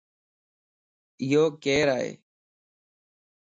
اھو 1.27 1.43
ڪيرائي؟ 1.63 2.11